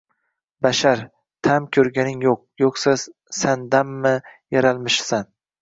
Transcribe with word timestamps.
Bashar! 0.65 1.03
Taʻm 1.49 1.67
koʻrganing 1.77 2.23
yoʻq, 2.29 2.41
yoʻqsa 2.63 2.97
samdanmi 3.41 4.17
yaralmishsan? 4.59 5.33